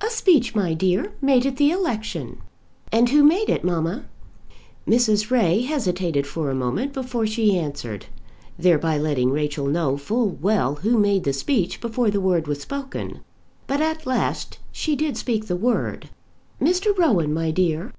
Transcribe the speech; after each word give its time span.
"A 0.00 0.08
speech, 0.08 0.54
my 0.54 0.72
dear, 0.72 1.14
made 1.20 1.44
at 1.44 1.56
the 1.56 1.72
election." 1.72 2.38
"And 2.92 3.08
who 3.08 3.24
made 3.24 3.50
it, 3.50 3.64
mamma?" 3.64 4.04
Mrs. 4.86 5.32
Ray 5.32 5.62
hesitated 5.62 6.28
for 6.28 6.48
a 6.48 6.54
moment 6.54 6.92
before 6.92 7.26
she 7.26 7.58
answered, 7.58 8.06
thereby 8.56 8.98
letting 8.98 9.30
Rachel 9.30 9.66
know 9.66 9.96
full 9.96 10.30
well 10.40 10.76
who 10.76 10.96
made 10.96 11.24
the 11.24 11.32
speech 11.32 11.80
before 11.80 12.08
the 12.08 12.20
word 12.20 12.46
was 12.46 12.60
spoken. 12.60 13.22
But 13.66 13.80
at 13.80 14.06
last 14.06 14.60
she 14.70 14.94
did 14.94 15.16
speak 15.16 15.46
the 15.48 15.56
word 15.56 16.08
"Mr. 16.62 16.96
Rowan, 16.96 17.34
my 17.34 17.50
dear." 17.50 17.92